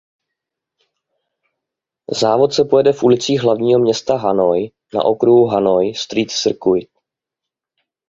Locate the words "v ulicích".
2.93-3.41